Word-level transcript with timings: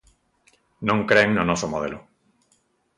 Non 0.87 0.99
cren 1.09 1.29
no 1.33 1.43
noso 1.49 1.67
modelo. 1.73 1.99